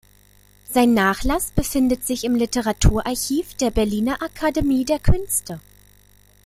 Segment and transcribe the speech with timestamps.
[0.67, 5.61] Sein Nachlass befindet sich im Literaturarchiv der Berliner Akademie der Künste.